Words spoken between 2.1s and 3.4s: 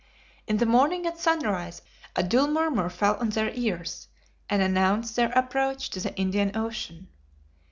a dull murmur fell on